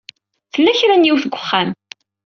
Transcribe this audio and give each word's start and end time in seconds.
Tella 0.53 0.73
kra 0.79 0.95
n 0.95 1.07
yiwet 1.07 1.23
deg 1.25 1.33
uxxam. 1.37 1.69